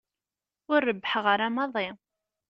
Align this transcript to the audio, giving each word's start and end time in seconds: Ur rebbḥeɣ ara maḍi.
Ur 0.71 0.79
rebbḥeɣ 0.89 1.25
ara 1.33 1.47
maḍi. 1.55 1.87